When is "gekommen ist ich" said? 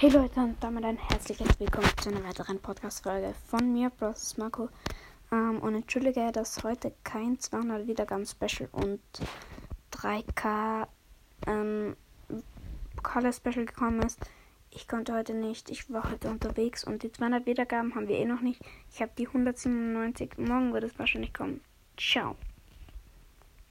13.66-14.88